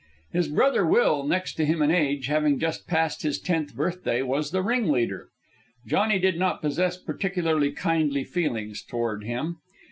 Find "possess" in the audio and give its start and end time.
6.59-6.97